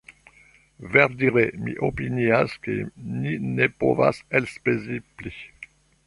[0.93, 2.77] Verdire mi opinias ke
[3.19, 5.35] ni ne povas elspezi pli.